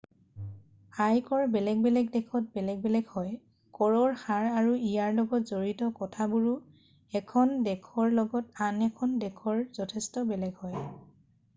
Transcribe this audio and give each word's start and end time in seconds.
আয়কৰ 1.07 1.41
বেলেগ 1.55 1.81
বেলেগ 1.87 2.07
দেশত 2.13 2.39
বেলেগ 2.55 2.79
বেলেগ 2.85 3.11
হয় 3.17 3.35
কৰৰ 3.79 4.15
হাৰ 4.21 4.47
আৰু 4.53 4.73
ইয়াৰ 4.79 5.13
লগত 5.19 5.49
জড়িত 5.51 5.91
কথাবোৰো 5.99 6.55
1খন 7.21 7.53
দেশৰ 7.69 8.11
লগত 8.21 8.63
আন 8.69 8.81
এখন 8.89 9.15
দেশৰ 9.27 9.61
যথেষ্ট 9.81 10.25
বেলেগ 10.33 10.59
হয় 10.65 10.91